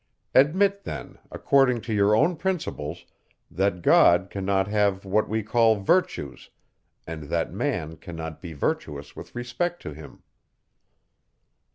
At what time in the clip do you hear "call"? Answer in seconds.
5.43-5.75